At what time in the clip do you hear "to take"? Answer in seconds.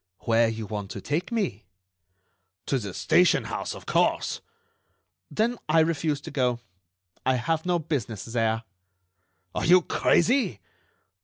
0.89-1.31